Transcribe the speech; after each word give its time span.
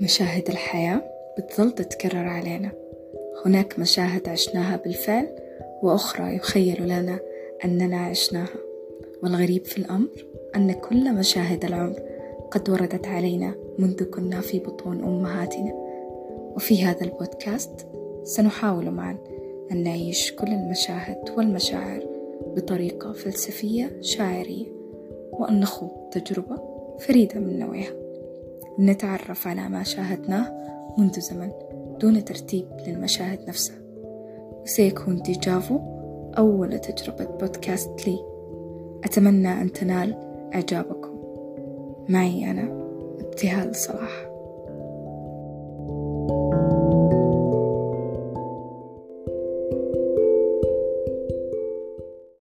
مشاهد 0.00 0.48
الحياة 0.48 1.02
بتظل 1.38 1.72
تتكرر 1.72 2.28
علينا. 2.28 2.70
هناك 3.46 3.78
مشاهد 3.78 4.28
عشناها 4.28 4.76
بالفعل 4.76 5.28
وأخرى 5.82 6.36
يخيل 6.36 6.82
لنا 6.82 7.18
أننا 7.64 7.96
عشناها. 7.96 8.58
والغريب 9.22 9.64
في 9.64 9.78
الأمر 9.78 10.26
أن 10.56 10.72
كل 10.72 11.14
مشاهد 11.14 11.64
العمر 11.64 12.00
قد 12.50 12.70
وردت 12.70 13.06
علينا 13.06 13.54
منذ 13.78 14.04
كنا 14.04 14.40
في 14.40 14.58
بطون 14.58 15.04
أمهاتنا. 15.04 15.72
وفي 16.56 16.84
هذا 16.84 17.04
البودكاست 17.04 17.86
سنحاول 18.24 18.90
معا 18.90 19.18
أن 19.72 19.82
نعيش 19.82 20.32
كل 20.32 20.48
المشاهد 20.48 21.30
والمشاعر 21.36 22.06
بطريقة 22.46 23.12
فلسفية 23.12 23.96
شاعرية 24.00 24.66
وأن 25.32 25.60
نخوض 25.60 25.90
تجربة 26.10 26.58
فريدة 26.98 27.40
من 27.40 27.58
نوعها. 27.58 28.03
نتعرف 28.78 29.46
على 29.46 29.68
ما 29.68 29.82
شاهدناه 29.82 30.52
منذ 30.98 31.20
زمن 31.20 31.52
دون 32.00 32.24
ترتيب 32.24 32.66
للمشاهد 32.86 33.48
نفسها. 33.48 33.76
وسيكون 34.62 35.22
ديجافو 35.22 35.80
أول 36.38 36.78
تجربة 36.78 37.24
بودكاست 37.24 38.08
لي. 38.08 38.18
أتمنى 39.04 39.62
أن 39.62 39.72
تنال 39.72 40.14
إعجابكم. 40.54 41.14
معي 42.08 42.50
أنا 42.50 42.62
ابتهال 43.20 43.76
صلاح. 43.76 44.33